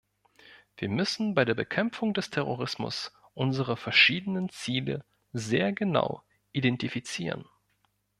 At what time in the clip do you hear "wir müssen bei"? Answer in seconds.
0.77-1.45